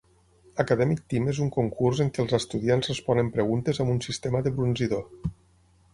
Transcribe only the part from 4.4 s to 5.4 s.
de brunzidor.